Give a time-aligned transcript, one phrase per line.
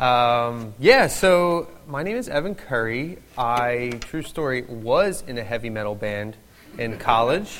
[0.00, 3.18] Um, yeah, so my name is Evan Curry.
[3.36, 6.38] I, true story, was in a heavy metal band
[6.78, 7.54] in college.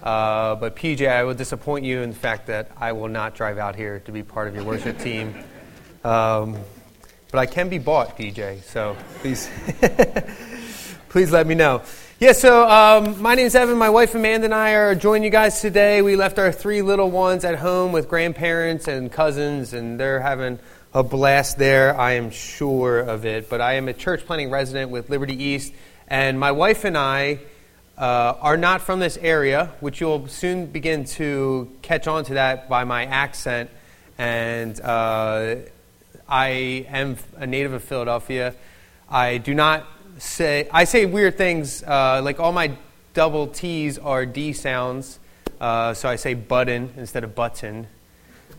[0.00, 3.58] Uh, but PJ, I will disappoint you in the fact that I will not drive
[3.58, 5.34] out here to be part of your worship team.
[6.04, 6.56] Um,
[7.32, 9.50] but I can be bought, PJ, so please,
[11.08, 11.82] please let me know.
[12.20, 13.76] Yeah, so um, my name is Evan.
[13.76, 16.00] My wife Amanda and I are joining you guys today.
[16.00, 20.60] We left our three little ones at home with grandparents and cousins, and they're having
[20.94, 21.98] a blast there.
[21.98, 23.48] I am sure of it.
[23.48, 25.72] But I am a church planting resident with Liberty East,
[26.08, 27.40] and my wife and I
[27.96, 32.68] uh, are not from this area, which you'll soon begin to catch on to that
[32.68, 33.70] by my accent.
[34.18, 35.56] And uh,
[36.28, 36.48] I
[36.88, 38.54] am a native of Philadelphia.
[39.08, 39.86] I do not
[40.18, 41.82] say I say weird things.
[41.82, 42.76] Uh, like all my
[43.14, 45.18] double T's are D sounds,
[45.58, 47.86] uh, so I say button instead of button.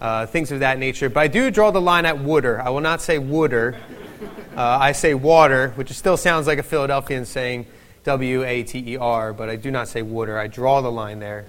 [0.04, 1.08] Uh, things of that nature.
[1.08, 2.62] But I do draw the line at wooder.
[2.62, 3.78] I will not say wooder.
[4.54, 7.68] Uh, I say water, which still sounds like a Philadelphian saying
[8.04, 10.38] W A T E R, but I do not say wooder.
[10.38, 11.46] I draw the line there.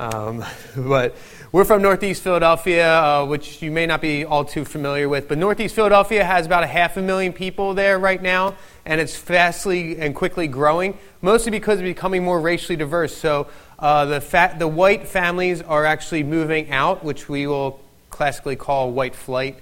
[0.00, 0.44] Um,
[0.76, 1.16] but
[1.52, 5.28] we're from Northeast Philadelphia, uh, which you may not be all too familiar with.
[5.28, 9.16] But Northeast Philadelphia has about a half a million people there right now, and it's
[9.16, 13.16] fastly and quickly growing, mostly because it's becoming more racially diverse.
[13.16, 13.46] So
[13.78, 17.80] uh, the, fat, the white families are actually moving out, which we will
[18.16, 19.58] classically call white flight.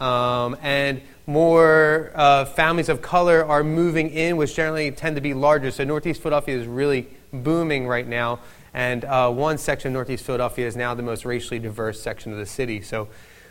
[0.00, 5.34] Um, and more uh, families of color are moving in, which generally tend to be
[5.34, 5.70] larger.
[5.70, 8.40] So Northeast Philadelphia is really booming right now.
[8.72, 12.38] And uh, one section of Northeast Philadelphia is now the most racially diverse section of
[12.38, 12.80] the city.
[12.80, 13.08] So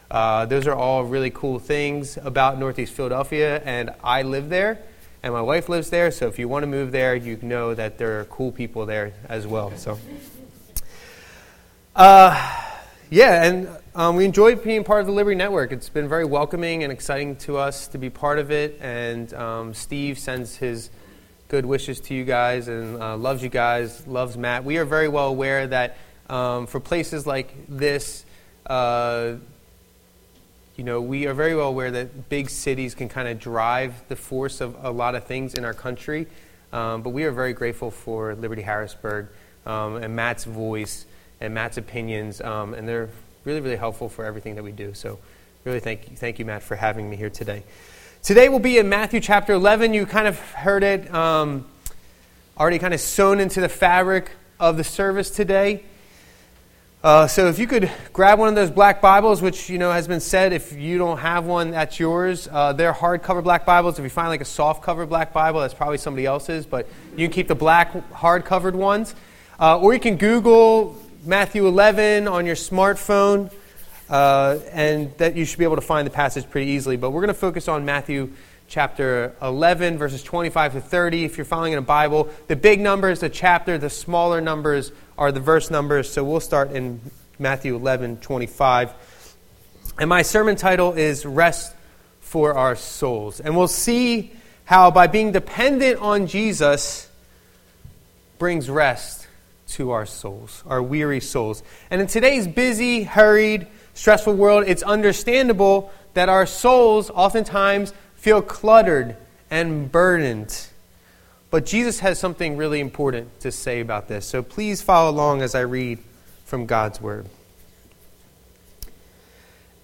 [0.10, 3.62] uh, those are all really cool things about Northeast Philadelphia.
[3.64, 4.80] And I live there,
[5.22, 6.10] and my wife lives there.
[6.10, 9.14] So if you want to move there, you know that there are cool people there
[9.30, 9.76] as well.
[9.78, 10.00] So,
[11.96, 12.64] uh,
[13.10, 15.72] yeah, and um, we enjoy being part of the Liberty Network.
[15.72, 18.78] It's been very welcoming and exciting to us to be part of it.
[18.80, 20.92] And um, Steve sends his
[21.48, 24.64] good wishes to you guys and uh, loves you guys, loves Matt.
[24.64, 25.98] We are very well aware that
[26.30, 28.23] um, for places like this,
[28.67, 29.33] uh,
[30.76, 34.16] you know, we are very well aware that big cities can kind of drive the
[34.16, 36.27] force of a lot of things in our country.
[36.72, 39.30] Um, but we are very grateful for Liberty Harrisburg
[39.66, 41.08] um, and Matt's voice
[41.42, 43.10] and Matt's opinions, um, and they're
[43.48, 44.94] really, really helpful for everything that we do.
[44.94, 45.20] So,
[45.64, 47.64] really, thank you, thank you, Matt, for having me here today.
[48.22, 49.94] Today we'll be in Matthew chapter 11.
[49.94, 51.66] You kind of heard it um,
[52.60, 55.86] already kind of sewn into the fabric of the service today.
[57.02, 60.10] Uh, so if you could grab one of those black Bibles, which you know has
[60.10, 62.50] been said, if you don't have one, that's yours.
[62.52, 63.98] Uh, they're hardcover black Bibles.
[63.98, 66.86] If you find like a soft cover black Bible, that's probably somebody else's, but
[67.16, 69.16] you can keep the black hard covered ones.
[69.58, 73.52] Uh, or you can Google Matthew 11 on your smartphone.
[74.10, 76.95] Uh, and that you should be able to find the passage pretty easily.
[76.95, 78.32] But we're going to focus on Matthew
[78.70, 81.26] chapter 11, verses 25 to 30.
[81.26, 85.33] If you're following in a Bible, the big numbers, the chapter, the smaller numbers are
[85.33, 86.10] the verse numbers.
[86.10, 87.02] So we'll start in
[87.37, 88.93] Matthew 11, 25.
[89.99, 91.76] And my sermon title is Rest
[92.21, 93.42] for Our Souls.
[93.42, 94.32] And we'll see
[94.64, 97.10] how by being dependent on Jesus
[98.37, 99.17] brings rest
[99.67, 101.64] to our souls, our weary souls.
[101.89, 109.16] And in today's busy, hurried, stressful world, it's understandable that our souls oftentimes feel cluttered
[109.52, 110.67] and burdened.
[111.50, 114.26] But Jesus has something really important to say about this.
[114.26, 115.99] So please follow along as I read
[116.45, 117.28] from God's Word.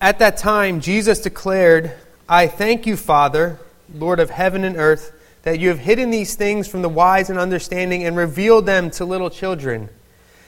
[0.01, 1.94] At that time, Jesus declared,
[2.27, 3.59] I thank you, Father,
[3.94, 7.37] Lord of heaven and earth, that you have hidden these things from the wise and
[7.37, 9.89] understanding and revealed them to little children.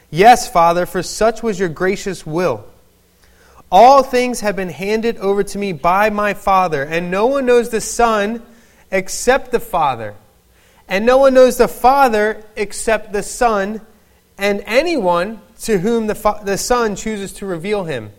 [0.10, 2.66] Yes, Father, for such was your gracious will.
[3.72, 7.70] All things have been handed over to me by my Father, and no one knows
[7.70, 8.42] the Son
[8.92, 10.16] except the Father.
[10.88, 13.82] And no one knows the Father except the Son,
[14.38, 18.12] and anyone to whom the, fa- the Son chooses to reveal him.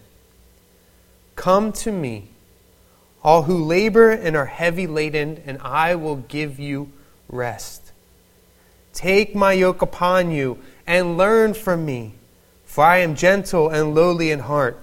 [1.36, 2.28] Come to me,
[3.26, 6.92] all who labor and are heavy laden, and I will give you
[7.28, 7.92] rest.
[8.94, 12.14] Take my yoke upon you and learn from me,
[12.64, 14.80] for I am gentle and lowly in heart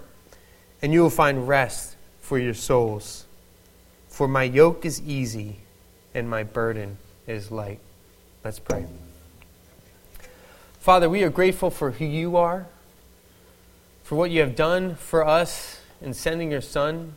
[0.84, 3.24] and you will find rest for your souls.
[4.10, 5.60] For my yoke is easy
[6.14, 7.80] and my burden is light.
[8.44, 8.86] Let's pray.
[10.80, 12.68] Father, we are grateful for who you are,
[14.04, 17.14] for what you have done for us in sending your Son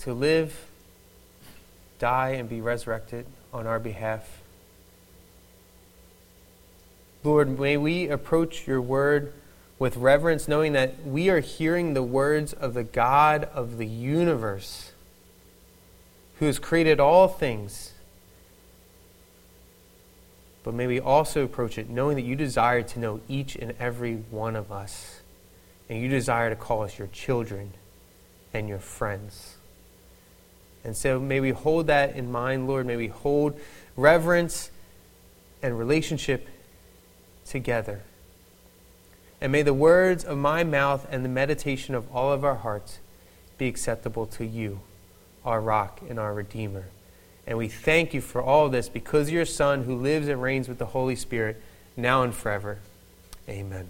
[0.00, 0.66] to live,
[1.98, 4.42] die, and be resurrected on our behalf.
[7.22, 9.32] Lord, may we approach your word
[9.78, 14.92] with reverence, knowing that we are hearing the words of the God of the universe.
[16.40, 17.92] who has created all things.
[20.64, 24.14] But may we also approach it knowing that you desire to know each and every
[24.14, 25.20] one of us,
[25.88, 27.74] and you desire to call us your children
[28.54, 29.56] and your friends.
[30.84, 32.86] And so may we hold that in mind, Lord.
[32.86, 33.58] May we hold
[33.96, 34.70] reverence
[35.62, 36.48] and relationship
[37.46, 38.02] together.
[39.40, 42.98] And may the words of my mouth and the meditation of all of our hearts
[43.58, 44.80] be acceptable to you,
[45.44, 46.86] our rock and our Redeemer.
[47.46, 50.68] And we thank you for all this because of your Son who lives and reigns
[50.68, 51.60] with the Holy Spirit
[51.96, 52.78] now and forever.
[53.48, 53.88] Amen.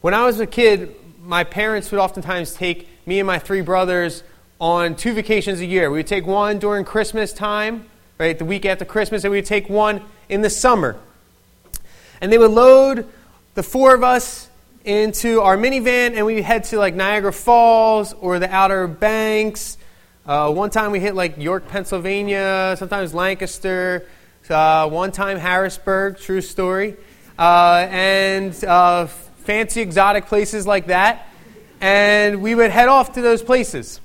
[0.00, 4.22] When I was a kid, my parents would oftentimes take me and my three brothers
[4.62, 5.90] on two vacations a year.
[5.90, 7.84] We would take one during Christmas time,
[8.16, 10.96] right, the week after Christmas, and we would take one in the summer.
[12.20, 13.08] And they would load
[13.54, 14.48] the four of us
[14.84, 19.78] into our minivan and we would head to like Niagara Falls or the Outer Banks.
[20.24, 24.06] Uh, one time we hit like York, Pennsylvania, sometimes Lancaster,
[24.48, 26.96] uh, one time Harrisburg, true story,
[27.36, 31.26] uh, and uh, fancy exotic places like that.
[31.80, 34.00] And we would head off to those places.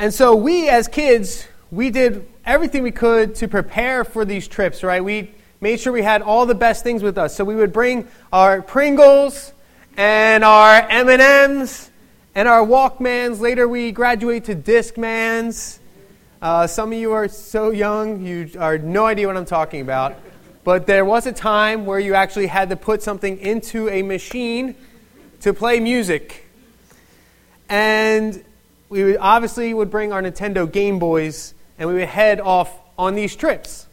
[0.00, 4.84] And so we, as kids, we did everything we could to prepare for these trips,
[4.84, 5.02] right?
[5.02, 7.34] We made sure we had all the best things with us.
[7.34, 9.52] So we would bring our Pringles
[9.96, 11.90] and our M&Ms
[12.36, 13.40] and our Walkmans.
[13.40, 15.80] Later we graduate to Discmans.
[16.40, 20.14] Uh, some of you are so young, you are no idea what I'm talking about.
[20.62, 24.76] But there was a time where you actually had to put something into a machine
[25.40, 26.46] to play music.
[27.68, 28.44] And
[28.88, 33.14] we would obviously would bring our Nintendo Game Boys and we would head off on
[33.14, 33.86] these trips.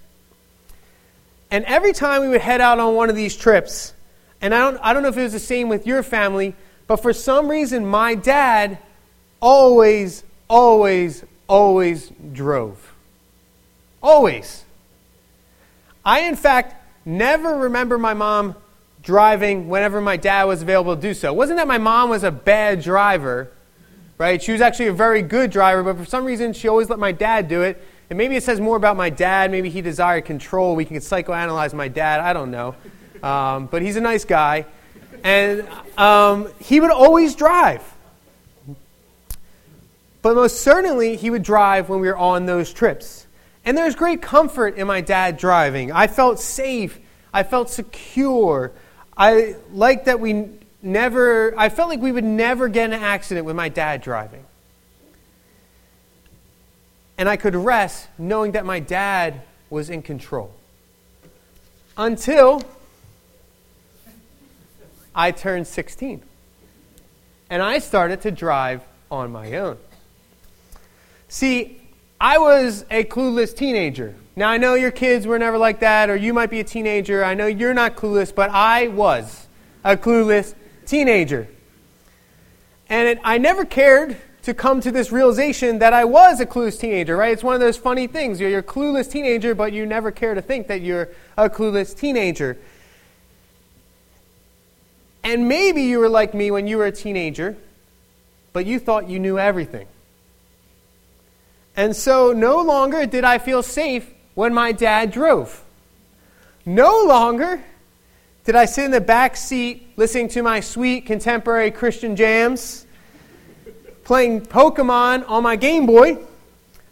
[1.51, 3.94] And every time we would head out on one of these trips,
[4.42, 6.56] and I don't, I don't know if it was the same with your family,
[6.88, 8.80] but for some reason, my dad
[9.39, 12.94] always, always, always drove.
[14.01, 14.63] Always.
[16.03, 16.75] I, in fact,
[17.06, 18.56] never remember my mom
[19.01, 21.31] driving whenever my dad was available to do so.
[21.31, 23.51] It wasn't that my mom was a bad driver,
[24.18, 24.42] right?
[24.42, 27.12] She was actually a very good driver, but for some reason she always let my
[27.12, 27.82] dad do it.
[28.10, 29.50] And maybe it says more about my dad.
[29.52, 30.76] Maybe he desired control.
[30.76, 32.20] We can psychoanalyze my dad.
[32.20, 32.76] I don't know.
[33.24, 34.66] Um, but he's a nice guy.
[35.24, 35.68] And
[35.98, 37.82] um, he would always drive.
[40.22, 43.26] But most certainly, he would drive when we were on those trips.
[43.64, 45.92] And there's great comfort in my dad driving.
[45.92, 47.00] I felt safe.
[47.34, 48.72] I felt secure.
[49.18, 50.50] I liked that we
[50.86, 54.46] never, I felt like we would never get in an accident with my dad driving.
[57.18, 60.54] And I could rest knowing that my dad was in control.
[61.98, 62.62] Until
[65.14, 66.22] I turned 16.
[67.50, 69.78] And I started to drive on my own.
[71.30, 71.81] See,
[72.20, 74.16] I was a clueless teenager.
[74.36, 77.24] Now, I know your kids were never like that, or you might be a teenager.
[77.24, 79.48] I know you're not clueless, but I was
[79.84, 80.54] a clueless
[80.86, 81.48] teenager.
[82.90, 86.80] And it, I never cared to come to this realization that I was a clueless
[86.80, 87.34] teenager, right?
[87.34, 88.40] It's one of those funny things.
[88.40, 91.98] You're, you're a clueless teenager, but you never care to think that you're a clueless
[91.98, 92.58] teenager.
[95.24, 97.58] And maybe you were like me when you were a teenager,
[98.54, 99.88] but you thought you knew everything.
[101.76, 105.64] And so no longer did I feel safe when my dad drove.
[106.66, 107.64] No longer
[108.45, 112.85] did I sit in the back seat listening to my sweet contemporary Christian jams,
[114.04, 116.19] playing Pokemon on my Game Boy?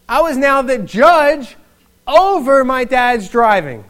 [0.09, 1.55] I was now the judge
[2.07, 3.83] over my dad's driving.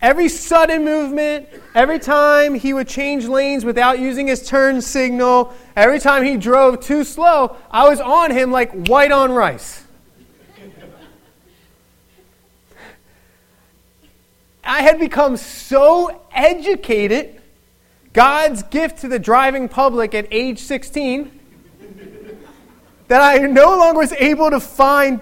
[0.00, 6.00] Every sudden movement, every time he would change lanes without using his turn signal, every
[6.00, 9.85] time he drove too slow, I was on him like white on rice.
[14.66, 17.40] I had become so educated,
[18.12, 21.30] God's gift to the driving public at age 16,
[23.08, 25.20] that I no longer was able to find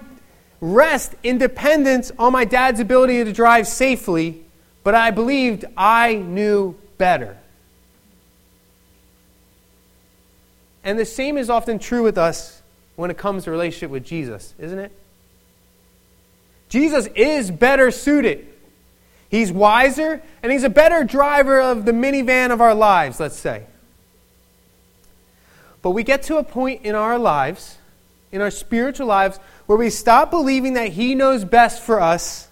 [0.59, 4.43] rest, independence on my dad's ability to drive safely,
[4.83, 7.37] but I believed I knew better.
[10.83, 12.61] And the same is often true with us
[12.95, 14.91] when it comes to relationship with Jesus, isn't it?
[16.69, 18.47] Jesus is better suited
[19.29, 23.65] He's wiser and he's a better driver of the minivan of our lives, let's say.
[25.81, 27.77] But we get to a point in our lives,
[28.31, 32.49] in our spiritual lives, where we stop believing that he knows best for us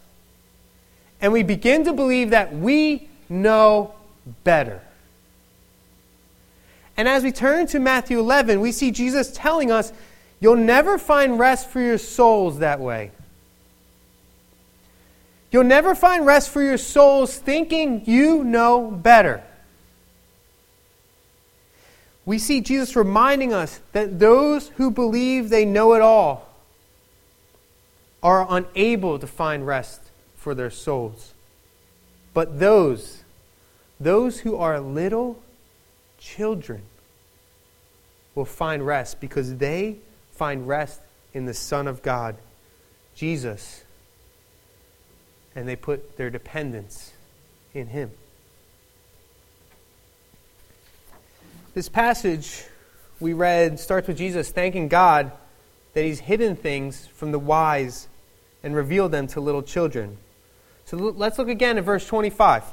[1.23, 3.95] and we begin to believe that we know
[4.43, 4.81] better.
[6.97, 9.93] And as we turn to Matthew 11, we see Jesus telling us,
[10.41, 13.11] You'll never find rest for your souls that way.
[15.53, 19.43] You'll never find rest for your souls thinking you know better.
[22.25, 26.49] We see Jesus reminding us that those who believe they know it all
[28.23, 30.01] are unable to find rest
[30.35, 31.35] for their souls.
[32.33, 33.23] But those,
[33.99, 35.39] those who are little
[36.17, 36.81] children,
[38.33, 39.97] will find rest because they
[40.31, 40.99] find rest
[41.31, 42.37] in the Son of God,
[43.13, 43.83] Jesus,
[45.55, 47.13] and they put their dependence
[47.73, 48.11] in Him.
[51.73, 52.65] This passage
[53.19, 55.31] we read starts with Jesus thanking God
[55.93, 58.07] that He's hidden things from the wise
[58.63, 60.17] and revealed them to little children.
[60.85, 62.63] So let's look again at verse 25.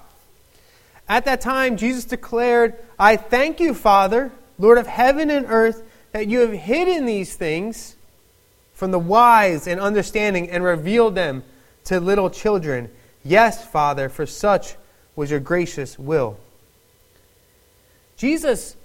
[1.09, 5.83] At that time, Jesus declared, I thank you, Father, Lord of heaven and earth,
[6.13, 7.97] that you have hidden these things
[8.75, 11.43] from the wise and understanding and revealed them
[11.91, 12.89] to little children.
[13.25, 14.77] Yes, Father, for such
[15.17, 16.39] was your gracious will.
[18.17, 18.77] Jesus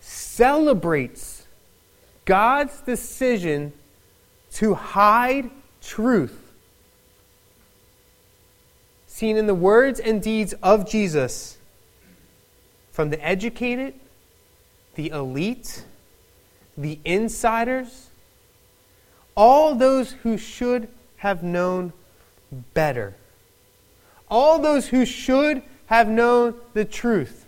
[0.00, 1.46] celebrates
[2.24, 3.72] God's decision
[4.54, 6.48] to hide truth
[9.06, 11.58] seen in the words and deeds of Jesus
[12.90, 13.94] from the educated,
[14.96, 15.84] the elite,
[16.76, 18.10] the insiders,
[19.36, 20.88] all those who should
[21.18, 21.92] have known
[22.74, 23.14] better,
[24.30, 27.46] all those who should have known the truth.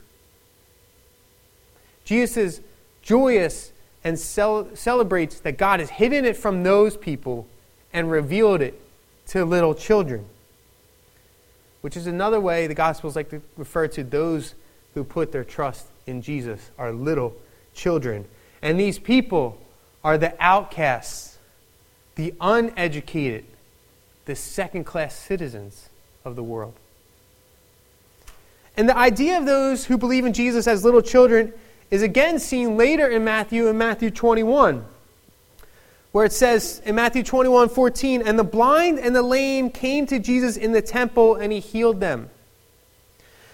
[2.04, 2.60] Jesus is
[3.02, 7.46] joyous and cel- celebrates that God has hidden it from those people
[7.92, 8.80] and revealed it
[9.28, 10.24] to little children
[11.80, 14.54] which is another way the Gospels like to refer to those
[14.94, 17.34] who put their trust in Jesus, are little
[17.74, 18.24] children.
[18.62, 19.58] And these people
[20.02, 21.38] are the outcasts,
[22.16, 23.44] the uneducated,
[24.30, 25.90] the second class citizens
[26.24, 26.74] of the world.
[28.76, 31.52] And the idea of those who believe in Jesus as little children
[31.90, 34.86] is again seen later in Matthew, in Matthew 21
[36.12, 40.18] where it says in Matthew 21 14, and the blind and the lame came to
[40.18, 42.30] Jesus in the temple, and he healed them.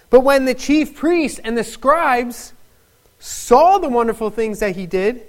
[0.09, 2.53] But when the chief priests and the scribes
[3.19, 5.23] saw the wonderful things that he did,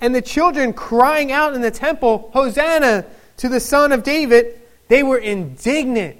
[0.00, 3.04] and the children crying out in the temple, Hosanna
[3.38, 6.18] to the Son of David, they were indignant.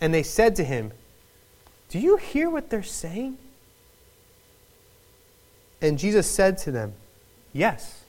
[0.00, 0.92] And they said to him,
[1.88, 3.38] Do you hear what they're saying?
[5.80, 6.94] And Jesus said to them,
[7.52, 8.04] Yes.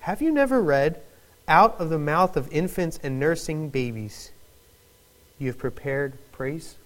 [0.00, 1.00] Have you never read,
[1.46, 4.32] Out of the mouth of infants and nursing babies,
[5.38, 6.76] you have prepared praise?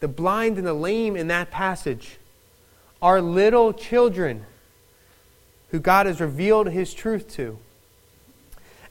[0.00, 2.18] The blind and the lame in that passage
[3.00, 4.46] are little children
[5.74, 7.58] who God has revealed his truth to.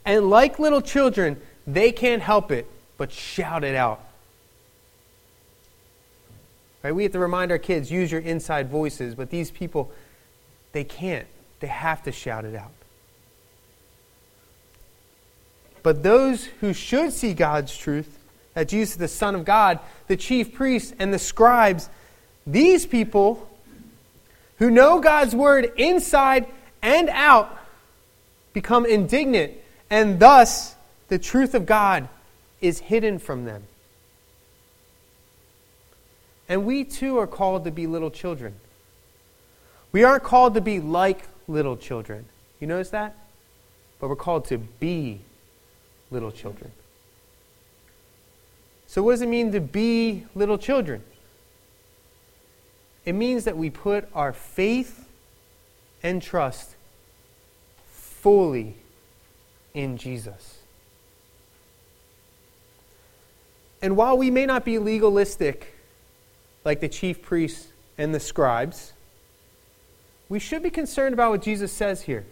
[0.03, 4.03] And like little children, they can't help it but shout it out.
[6.83, 6.93] Right?
[6.93, 9.93] We have to remind our kids use your inside voices, but these people
[10.73, 11.25] they can't.
[11.61, 12.73] They have to shout it out.
[15.83, 18.19] But those who should see God's truth,
[18.55, 21.89] that Jesus is the Son of God, the chief priests, and the scribes,
[22.45, 23.49] these people
[24.57, 26.47] who know God's word inside
[26.83, 27.57] and out
[28.51, 29.53] become indignant,
[29.89, 30.75] and thus
[31.07, 32.07] the truth of God
[32.61, 33.63] is hidden from them.
[36.47, 38.53] And we too are called to be little children.
[39.91, 42.25] We aren't called to be like little children.
[42.59, 43.15] You notice that?
[43.99, 45.21] But we're called to be
[46.11, 46.71] little children.
[48.87, 51.01] So, what does it mean to be little children?
[53.05, 55.07] It means that we put our faith
[56.03, 56.72] and trust
[58.23, 58.73] fully
[59.73, 60.59] in Jesus.
[63.81, 65.75] And while we may not be legalistic
[66.63, 68.93] like the chief priests and the scribes,
[70.29, 72.25] we should be concerned about what Jesus says here.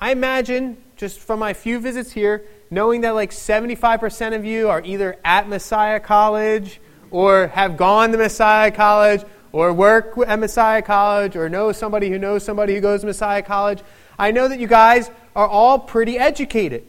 [0.00, 4.82] I imagine, just from my few visits here, knowing that like 75% of you are
[4.84, 11.34] either at Messiah College or have gone to Messiah College or work at Messiah College
[11.34, 13.82] or know somebody who knows somebody who goes to Messiah College.
[14.18, 16.86] I know that you guys are all pretty educated.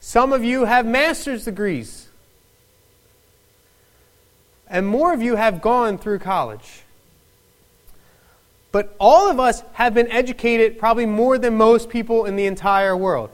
[0.00, 2.08] Some of you have master's degrees.
[4.68, 6.82] And more of you have gone through college.
[8.72, 12.96] But all of us have been educated probably more than most people in the entire
[12.96, 13.30] world.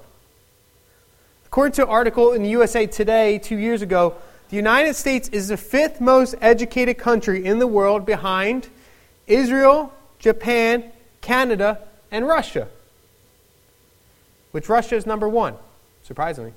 [1.46, 4.14] According to an article in the USA Today two years ago,
[4.50, 8.68] the United States is the fifth most educated country in the world behind
[9.26, 11.80] Israel, Japan, Canada,
[12.12, 12.68] and Russia.
[14.52, 15.56] Which Russia is number one,
[16.04, 16.52] surprisingly.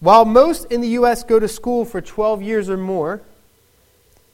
[0.00, 1.24] While most in the U.S.
[1.24, 3.22] go to school for 12 years or more,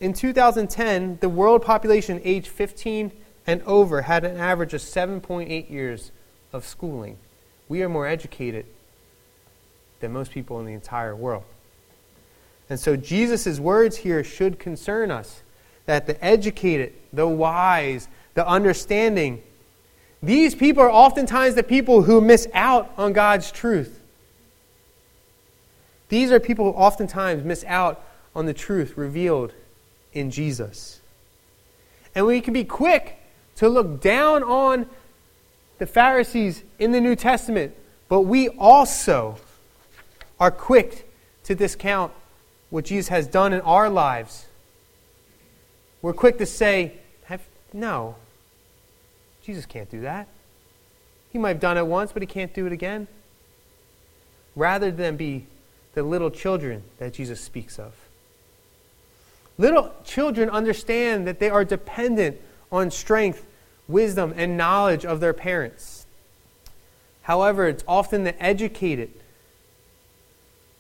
[0.01, 3.13] in 2010, the world population aged 15
[3.47, 6.11] and over had an average of 7.8 years
[6.53, 7.19] of schooling.
[7.69, 8.67] We are more educated
[10.01, 11.45] than most people in the entire world.
[12.69, 15.43] And so Jesus' words here should concern us
[15.87, 19.43] that the educated, the wise, the understanding,
[20.23, 24.01] these people are oftentimes the people who miss out on God's truth.
[26.09, 29.53] These are people who oftentimes miss out on the truth revealed
[30.13, 31.01] in Jesus.
[32.15, 33.19] And we can be quick
[33.57, 34.87] to look down on
[35.79, 37.75] the Pharisees in the New Testament,
[38.09, 39.37] but we also
[40.39, 41.11] are quick
[41.45, 42.13] to discount
[42.71, 44.47] what Jesus has done in our lives.
[46.03, 46.95] We're quick to say,
[47.73, 48.15] no,
[49.45, 50.27] Jesus can't do that.
[51.33, 53.09] He might have done it once, but he can't do it again.
[54.57, 55.47] Rather than be
[55.95, 57.93] the little children that Jesus speaks of.
[59.59, 62.41] Little children understand that they are dependent
[62.73, 63.47] on strength,
[63.87, 66.07] wisdom, and knowledge of their parents.
[67.23, 69.11] However, it's often the educated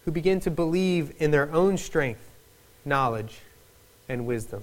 [0.05, 2.29] who begin to believe in their own strength,
[2.85, 3.41] knowledge,
[4.09, 4.63] and wisdom.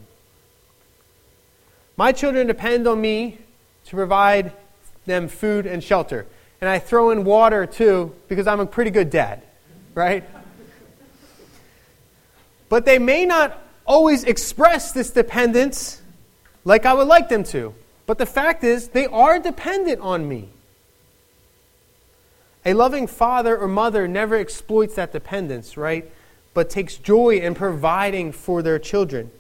[1.98, 3.39] My children depend on me
[3.85, 4.53] to provide
[5.05, 6.25] them food and shelter.
[6.59, 9.43] And I throw in water too because I'm a pretty good dad,
[9.95, 10.23] right?
[12.69, 16.01] But they may not always express this dependence
[16.63, 17.73] like I would like them to.
[18.05, 20.50] But the fact is, they are dependent on me.
[22.65, 26.11] A loving father or mother never exploits that dependence, right?
[26.53, 29.31] But takes joy in providing for their children.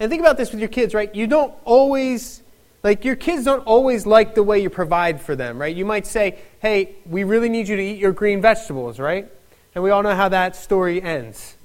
[0.00, 1.14] And think about this with your kids, right?
[1.14, 2.42] You don't always,
[2.84, 5.74] like, your kids don't always like the way you provide for them, right?
[5.74, 9.26] You might say, hey, we really need you to eat your green vegetables, right?
[9.74, 11.56] And we all know how that story ends,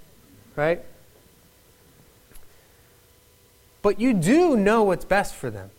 [0.55, 0.81] right?
[3.81, 5.71] But you do know what's best for them,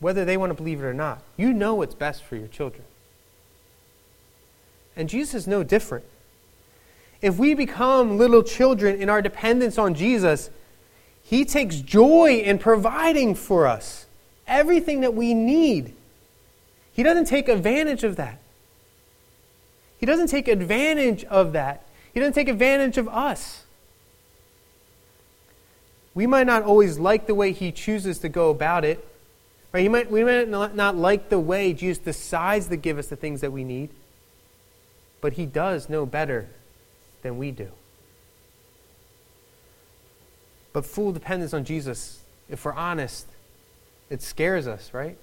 [0.00, 1.22] whether they want to believe it or not.
[1.36, 2.84] You know what's best for your children.
[4.96, 6.06] And Jesus is no different.
[7.20, 10.48] If we become little children in our dependence on Jesus,
[11.28, 14.06] He takes joy in providing for us
[14.46, 15.94] everything that we need.
[16.92, 18.40] He doesn't take advantage of that.
[19.98, 21.84] He doesn't take advantage of that.
[22.14, 23.64] He doesn't take advantage of us.
[26.14, 29.06] We might not always like the way He chooses to go about it.
[29.72, 29.82] Right?
[29.82, 33.40] He might, we might not like the way Jesus decides to give us the things
[33.40, 33.90] that we need
[35.26, 36.46] but he does know better
[37.22, 37.68] than we do.
[40.76, 43.26] But full dependence on Jesus, if we're honest,
[44.10, 45.16] it scares us, right?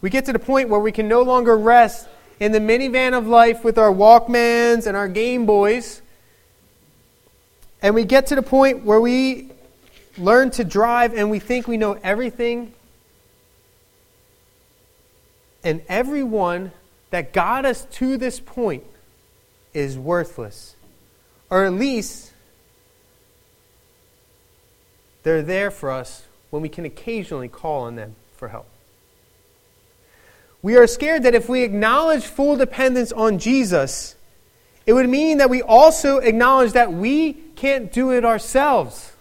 [0.00, 2.08] We get to the point where we can no longer rest
[2.40, 6.02] in the minivan of life with our Walkmans and our Game Boys.
[7.80, 9.52] And we get to the point where we
[10.18, 12.74] learn to drive and we think we know everything.
[15.62, 16.72] And everyone
[17.10, 18.82] that got us to this point
[19.72, 20.74] is worthless.
[21.50, 22.32] Or at least
[25.22, 28.66] they're there for us when we can occasionally call on them for help.
[30.62, 34.14] We are scared that if we acknowledge full dependence on Jesus,
[34.86, 39.12] it would mean that we also acknowledge that we can't do it ourselves.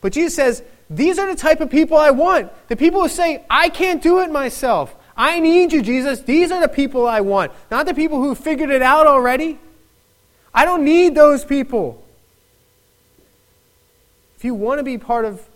[0.00, 2.50] But Jesus says, These are the type of people I want.
[2.68, 4.94] The people who say, I can't do it myself.
[5.16, 6.20] I need you, Jesus.
[6.20, 9.58] These are the people I want, not the people who figured it out already.
[10.54, 12.04] I don't need those people.
[14.38, 15.48] If you want to be part of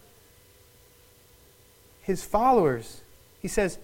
[2.03, 3.03] his followers,
[3.40, 3.79] he says,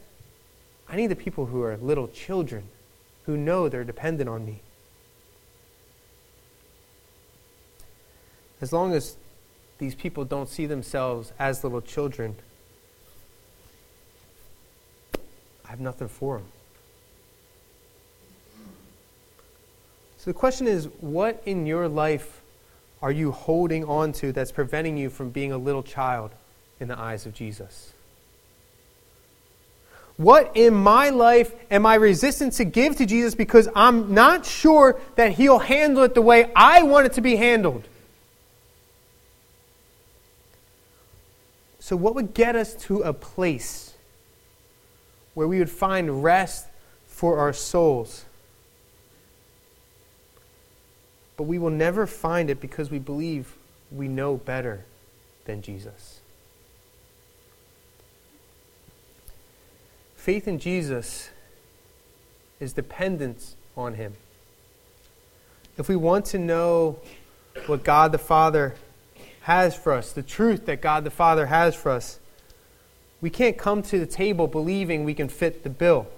[0.89, 2.65] I need the people who are little children,
[3.25, 4.61] who know they're dependent on me.
[8.61, 9.17] As long as
[9.79, 12.35] these people don't see themselves as little children,
[15.65, 16.47] I have nothing for them.
[20.17, 22.43] So the question is what in your life
[23.03, 26.31] are you holding on to that's preventing you from being a little child
[26.81, 27.93] in the eyes of Jesus?
[30.17, 35.01] What in my life am I resistant to give to Jesus because I'm not sure
[35.15, 37.87] that He'll handle it the way I want it to be handled?
[41.79, 43.95] So, what would get us to a place
[45.39, 46.67] where we would find rest
[47.07, 48.25] for our souls.
[51.39, 53.57] But we will never find it because we believe
[53.93, 54.85] we know better
[55.45, 56.21] than Jesus.
[60.17, 61.31] Faith in Jesus
[62.59, 64.15] is dependence on Him.
[65.79, 66.99] If we want to know
[67.67, 68.75] what God the Father
[69.43, 72.19] has for us, the truth that God the Father has for us,
[73.21, 76.09] we can't come to the table believing we can fit the bill.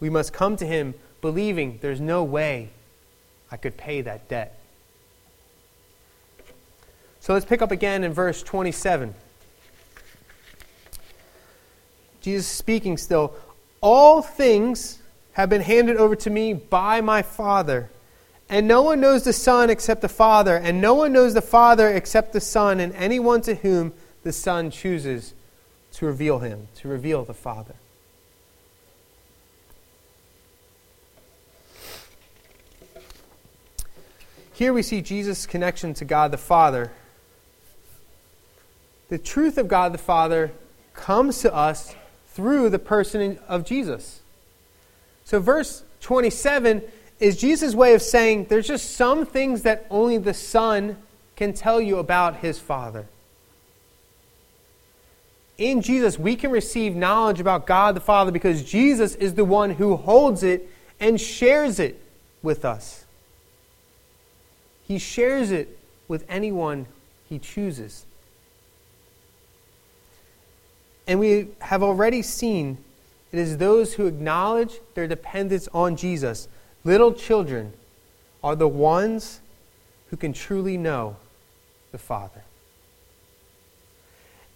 [0.00, 2.70] We must come to Him believing there's no way
[3.54, 4.58] I could pay that debt.
[7.20, 9.14] So let's pick up again in verse 27.
[12.20, 13.32] Jesus speaking still,
[13.80, 14.98] All things
[15.34, 17.90] have been handed over to me by my Father.
[18.48, 21.88] And no one knows the Son except the Father, and no one knows the Father
[21.88, 23.92] except the Son, and anyone to whom
[24.24, 25.32] the Son chooses
[25.92, 27.76] to reveal him, to reveal the Father.
[34.54, 36.92] Here we see Jesus' connection to God the Father.
[39.08, 40.52] The truth of God the Father
[40.94, 41.96] comes to us
[42.28, 44.20] through the person of Jesus.
[45.24, 46.82] So, verse 27
[47.18, 50.98] is Jesus' way of saying there's just some things that only the Son
[51.34, 53.06] can tell you about his Father.
[55.58, 59.70] In Jesus, we can receive knowledge about God the Father because Jesus is the one
[59.70, 62.00] who holds it and shares it
[62.40, 63.03] with us.
[64.86, 66.86] He shares it with anyone
[67.28, 68.04] he chooses.
[71.06, 72.78] And we have already seen
[73.32, 76.46] it is those who acknowledge their dependence on Jesus,
[76.84, 77.72] little children,
[78.44, 79.40] are the ones
[80.10, 81.16] who can truly know
[81.90, 82.44] the Father.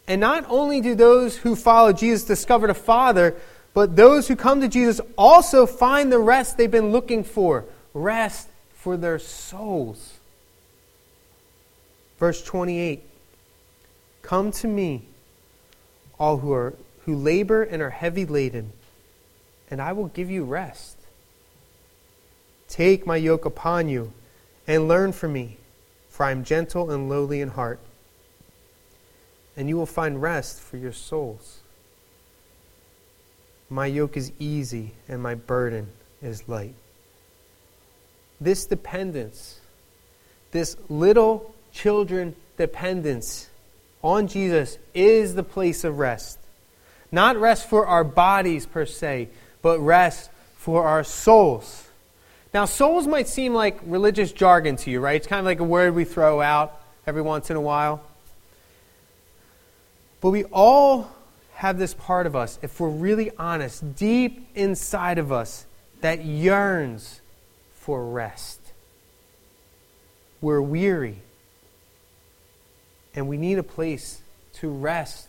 [0.06, 3.34] And not only do those who follow Jesus discover the Father,
[3.74, 7.64] but those who come to Jesus also find the rest they've been looking for
[7.94, 10.17] rest for their souls.
[12.18, 13.02] Verse 28
[14.22, 15.02] Come to me,
[16.18, 18.72] all who, are, who labor and are heavy laden,
[19.70, 20.96] and I will give you rest.
[22.68, 24.12] Take my yoke upon you
[24.66, 25.56] and learn from me,
[26.10, 27.80] for I am gentle and lowly in heart,
[29.56, 31.60] and you will find rest for your souls.
[33.70, 35.88] My yoke is easy and my burden
[36.22, 36.74] is light.
[38.40, 39.60] This dependence,
[40.52, 43.48] this little children dependence
[44.02, 46.38] on Jesus is the place of rest.
[47.10, 49.28] Not rest for our bodies per se,
[49.62, 51.88] but rest for our souls.
[52.52, 55.16] Now, souls might seem like religious jargon to you, right?
[55.16, 58.02] It's kind of like a word we throw out every once in a while.
[60.20, 61.10] But we all
[61.54, 65.66] have this part of us, if we're really honest, deep inside of us,
[66.00, 67.20] that yearns
[67.74, 68.60] for rest.
[70.40, 71.20] We're weary
[73.18, 75.26] and we need a place to rest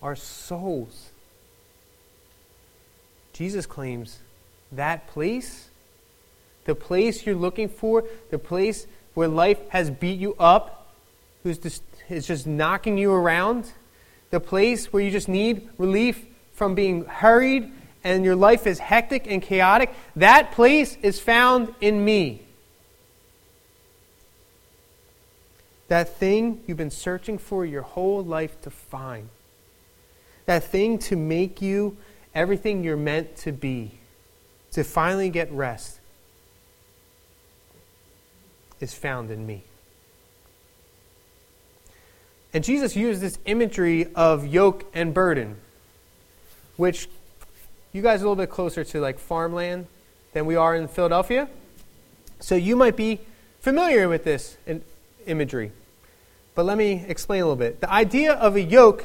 [0.00, 1.10] our souls.
[3.32, 4.20] Jesus claims
[4.70, 5.68] that place,
[6.64, 10.94] the place you're looking for, the place where life has beat you up,
[11.42, 13.68] who's just, is just knocking you around,
[14.30, 17.72] the place where you just need relief from being hurried
[18.04, 22.45] and your life is hectic and chaotic, that place is found in me.
[25.88, 29.28] That thing you've been searching for your whole life to find.
[30.46, 31.96] That thing to make you
[32.34, 33.92] everything you're meant to be.
[34.72, 36.00] To finally get rest
[38.80, 39.64] is found in me.
[42.52, 45.56] And Jesus used this imagery of yoke and burden,
[46.76, 47.08] which
[47.92, 49.86] you guys are a little bit closer to like farmland
[50.32, 51.48] than we are in Philadelphia.
[52.40, 53.20] So you might be
[53.60, 54.56] familiar with this
[55.26, 55.72] imagery.
[56.54, 57.80] But let me explain a little bit.
[57.80, 59.04] The idea of a yoke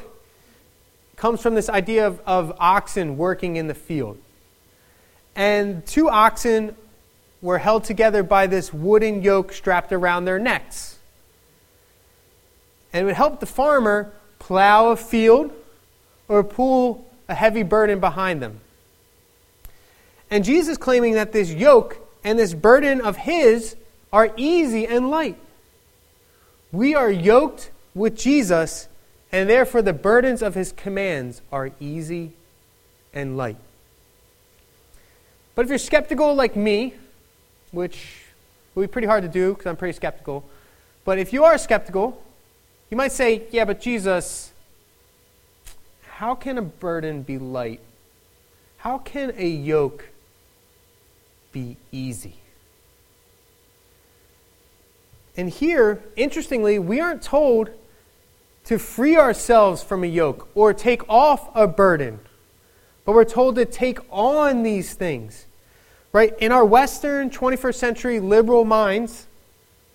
[1.16, 4.18] comes from this idea of, of oxen working in the field.
[5.36, 6.74] And two oxen
[7.40, 10.98] were held together by this wooden yoke strapped around their necks.
[12.92, 15.52] And it would help the farmer plow a field
[16.28, 18.60] or pull a heavy burden behind them.
[20.30, 23.76] And Jesus claiming that this yoke and this burden of his
[24.12, 25.36] are easy and light.
[26.72, 28.88] We are yoked with Jesus,
[29.30, 32.32] and therefore the burdens of his commands are easy
[33.12, 33.58] and light.
[35.54, 36.94] But if you're skeptical like me,
[37.72, 38.24] which
[38.74, 40.44] will be pretty hard to do because I'm pretty skeptical,
[41.04, 42.22] but if you are skeptical,
[42.90, 44.52] you might say, yeah, but Jesus,
[46.08, 47.80] how can a burden be light?
[48.78, 50.08] How can a yoke
[51.52, 52.36] be easy?
[55.36, 57.70] And here, interestingly, we aren't told
[58.64, 62.20] to free ourselves from a yoke or take off a burden,
[63.04, 65.46] but we're told to take on these things.
[66.12, 66.36] Right?
[66.38, 69.26] In our Western 21st century liberal minds,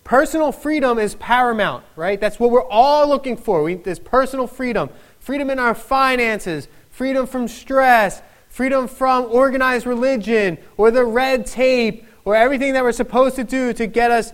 [0.02, 2.20] personal freedom is paramount, right?
[2.20, 3.62] That's what we're all looking for.
[3.62, 4.90] We, this personal freedom.
[5.20, 12.04] Freedom in our finances, freedom from stress, freedom from organized religion or the red tape
[12.24, 14.32] or everything that we're supposed to do to get us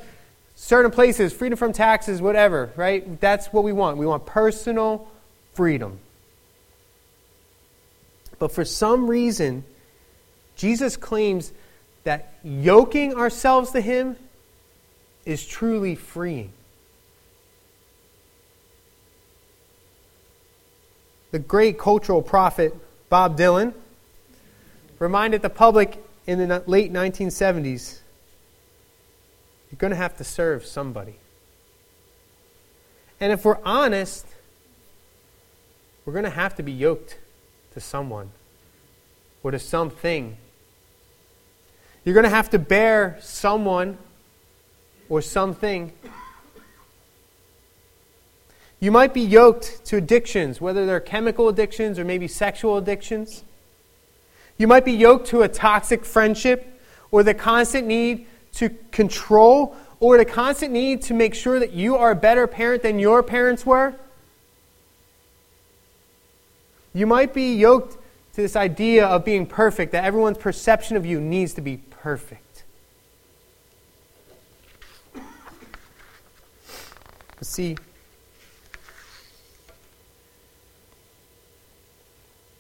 [0.65, 3.21] certain places, freedom from taxes, whatever, right?
[3.21, 3.99] That's what we want.
[3.99, 5.07] We want personal
[5.53, 5.99] freedom.
[8.39, 9.65] But for some reason,
[10.57, 11.53] Jesus claims
[12.05, 14.17] that yoking ourselves to Him
[15.27, 16.51] is truly freeing.
[21.31, 22.75] The great cultural prophet
[23.11, 23.75] Bob Dylan
[24.99, 27.99] reminded the public in the late 1970s
[29.71, 31.17] you're going to have to serve somebody.
[33.21, 34.27] And if we're honest,
[36.05, 37.19] we're going to have to be yoked
[37.73, 38.31] to someone
[39.43, 40.37] or to something.
[42.05, 43.99] You're going to have to bear someone
[45.09, 45.93] or something.
[48.81, 53.45] You might be yoked to addictions, whether they're chemical addictions or maybe sexual addictions.
[54.59, 60.19] You might be yoked to a toxic friendship or the constant need to control or
[60.19, 63.65] the constant need to make sure that you are a better parent than your parents
[63.65, 63.95] were.
[66.93, 67.97] You might be yoked
[68.35, 72.65] to this idea of being perfect, that everyone's perception of you needs to be perfect.
[77.37, 77.77] But see,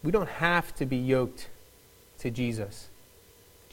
[0.02, 1.48] we don't have to be yoked
[2.18, 2.88] to Jesus.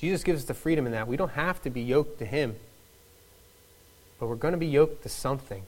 [0.01, 1.07] Jesus gives us the freedom in that.
[1.07, 2.55] We don't have to be yoked to Him,
[4.19, 5.61] but we're going to be yoked to something.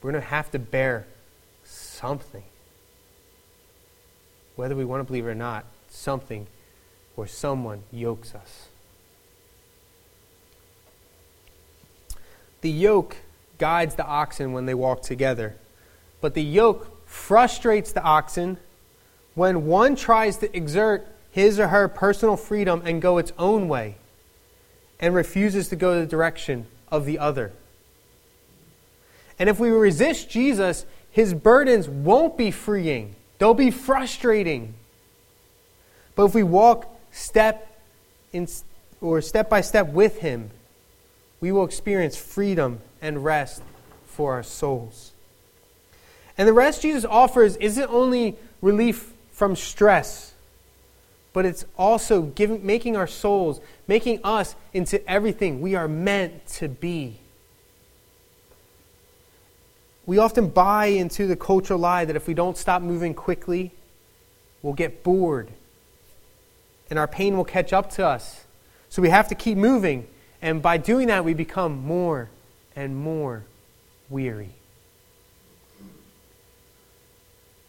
[0.00, 1.08] We're going to have to bear
[1.64, 2.44] something.
[4.54, 6.46] Whether we want to believe it or not, something
[7.16, 8.68] or someone yokes us.
[12.60, 13.16] The yoke
[13.58, 15.56] guides the oxen when they walk together,
[16.20, 18.56] but the yoke frustrates the oxen
[19.34, 21.08] when one tries to exert
[21.38, 23.94] his or her personal freedom and go its own way
[24.98, 27.52] and refuses to go the direction of the other.
[29.38, 34.74] And if we resist Jesus, his burdens won't be freeing, they'll be frustrating.
[36.16, 37.80] But if we walk step
[38.32, 38.48] in,
[39.00, 40.50] or step by step with him,
[41.40, 43.62] we will experience freedom and rest
[44.06, 45.12] for our souls.
[46.36, 50.34] And the rest Jesus offers isn't only relief from stress
[51.32, 56.68] but it's also giving, making our souls, making us into everything we are meant to
[56.68, 57.18] be.
[60.06, 63.72] We often buy into the cultural lie that if we don't stop moving quickly,
[64.62, 65.50] we'll get bored
[66.90, 68.44] and our pain will catch up to us.
[68.88, 70.06] So we have to keep moving.
[70.40, 72.30] And by doing that, we become more
[72.74, 73.44] and more
[74.08, 74.50] weary.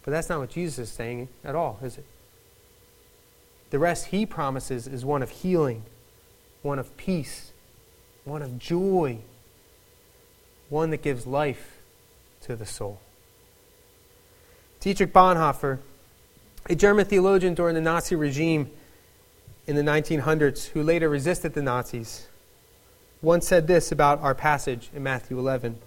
[0.03, 2.05] But that's not what Jesus is saying at all, is it?
[3.69, 5.83] The rest he promises is one of healing,
[6.61, 7.51] one of peace,
[8.25, 9.19] one of joy,
[10.69, 11.77] one that gives life
[12.41, 12.99] to the soul.
[14.79, 15.79] Dietrich Bonhoeffer,
[16.69, 18.71] a German theologian during the Nazi regime
[19.67, 22.27] in the 1900s who later resisted the Nazis,
[23.21, 25.77] once said this about our passage in Matthew 11.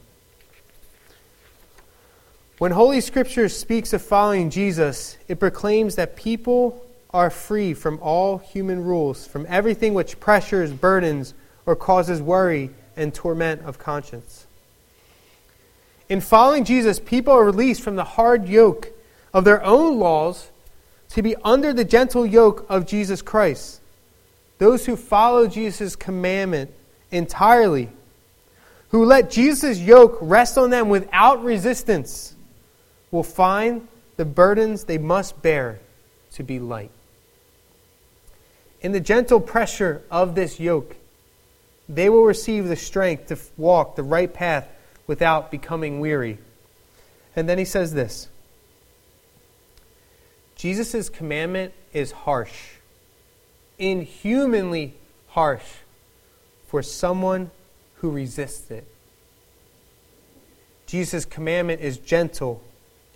[2.58, 8.38] When Holy Scripture speaks of following Jesus, it proclaims that people are free from all
[8.38, 11.34] human rules, from everything which pressures, burdens,
[11.66, 14.46] or causes worry and torment of conscience.
[16.08, 18.88] In following Jesus, people are released from the hard yoke
[19.32, 20.50] of their own laws
[21.10, 23.80] to be under the gentle yoke of Jesus Christ.
[24.58, 26.70] Those who follow Jesus' commandment
[27.10, 27.90] entirely,
[28.88, 32.34] who let Jesus' yoke rest on them without resistance,
[33.10, 35.80] will find the burdens they must bear
[36.32, 36.90] to be light.
[38.82, 40.96] In the gentle pressure of this yoke,
[41.88, 44.68] they will receive the strength to walk the right path
[45.06, 46.38] without becoming weary.
[47.36, 48.28] And then he says this
[50.56, 52.72] Jesus' commandment is harsh,
[53.78, 54.94] inhumanly
[55.28, 55.64] harsh
[56.66, 57.52] for someone
[57.96, 58.86] who resists it.
[60.86, 62.60] Jesus' commandment is gentle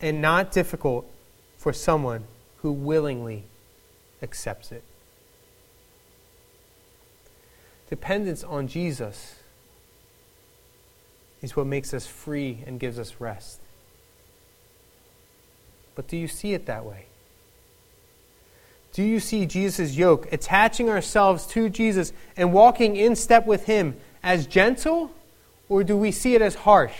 [0.00, 1.10] and not difficult
[1.58, 2.22] for someone
[2.58, 3.42] who willingly
[4.22, 4.84] accepts it
[7.88, 9.36] dependence on Jesus
[11.42, 13.60] is what makes us free and gives us rest.
[15.94, 17.06] But do you see it that way?
[18.92, 23.96] Do you see Jesus' yoke, attaching ourselves to Jesus and walking in step with Him
[24.22, 25.10] as gentle,
[25.68, 26.96] or do we see it as harsh?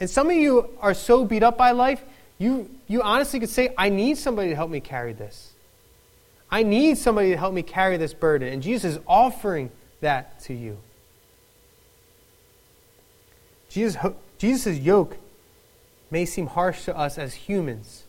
[0.00, 2.02] And some of you are so beat up by life,
[2.38, 5.52] you, you honestly could say, I need somebody to help me carry this.
[6.50, 8.52] I need somebody to help me carry this burden.
[8.52, 10.78] And Jesus is offering that to you.
[13.68, 13.96] Jesus'
[14.38, 15.16] Jesus' yoke
[16.10, 18.04] may seem harsh to us as humans.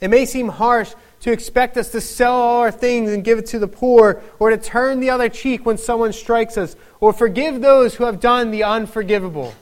[0.00, 3.46] It may seem harsh to expect us to sell all our things and give it
[3.46, 7.60] to the poor, or to turn the other cheek when someone strikes us, or forgive
[7.60, 9.52] those who have done the unforgivable,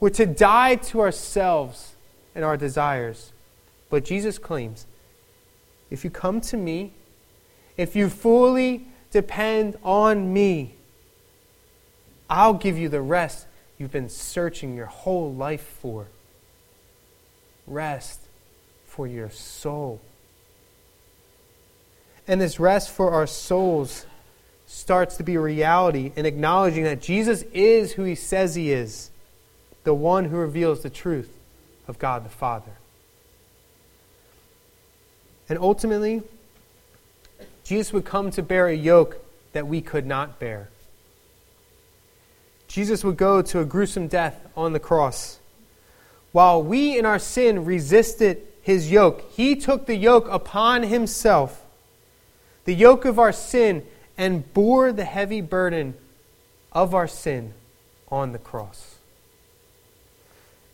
[0.00, 1.92] or to die to ourselves
[2.34, 3.32] and our desires.
[3.90, 4.86] But Jesus claims
[5.94, 6.92] if you come to me,
[7.76, 10.74] if you fully depend on me,
[12.28, 13.46] I'll give you the rest
[13.78, 16.08] you've been searching your whole life for.
[17.68, 18.20] Rest
[18.86, 20.00] for your soul.
[22.26, 24.04] And this rest for our souls
[24.66, 29.12] starts to be a reality in acknowledging that Jesus is who he says he is,
[29.84, 31.38] the one who reveals the truth
[31.86, 32.72] of God the Father.
[35.48, 36.22] And ultimately,
[37.64, 40.68] Jesus would come to bear a yoke that we could not bear.
[42.68, 45.38] Jesus would go to a gruesome death on the cross.
[46.32, 49.30] While we in our sin resisted his yoke.
[49.32, 51.62] He took the yoke upon himself,
[52.64, 53.84] the yoke of our sin,
[54.16, 55.94] and bore the heavy burden
[56.72, 57.52] of our sin
[58.10, 58.96] on the cross.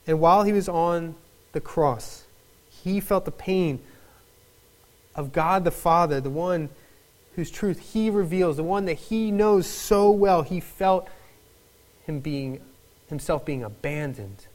[0.07, 1.17] And while he was on
[1.51, 2.23] the cross,
[2.71, 3.81] he felt the pain
[5.15, 6.69] of God the Father, the one
[7.37, 10.43] whose truth he reveals, the one that he knows so well.
[10.43, 11.09] He felt
[12.05, 12.61] him being
[13.09, 14.47] himself being abandoned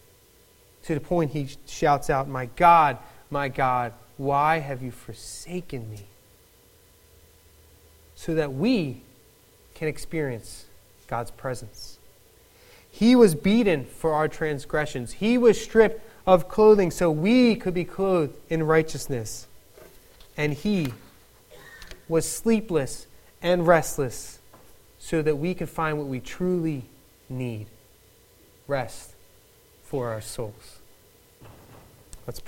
[0.84, 2.98] to the point he shouts out, "My God,
[3.30, 6.06] my God, why have you forsaken me?
[8.16, 9.02] So that we
[9.74, 10.66] can experience
[11.08, 12.00] God's presence.
[12.90, 17.84] He was beaten for our transgressions, He was stripped of clothing so we could be
[17.84, 19.48] clothed in righteousness.
[20.38, 20.94] And He
[22.08, 23.08] was sleepless
[23.42, 24.40] and restless
[25.00, 26.86] so that we could find what we truly
[27.30, 27.68] need
[28.68, 29.14] rest
[29.84, 30.80] for our souls.